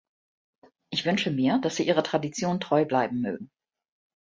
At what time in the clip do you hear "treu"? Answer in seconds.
2.59-2.85